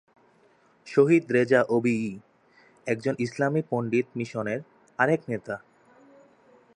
শহীদ 0.87 1.23
Reza 1.31 1.61
OBE, 1.69 2.05
একজন 2.87 3.15
ইসলামী 3.19 3.61
পণ্ডিত 3.69 4.07
মিশনের 4.15 4.59
আরেক 4.99 5.21
নেতা। 5.29 5.55